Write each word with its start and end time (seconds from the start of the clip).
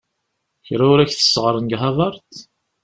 Kra 0.65 0.85
ur 0.91 0.99
ak-t-sseɣren 0.99 1.65
deg 1.67 1.79
Havard? 1.81 2.29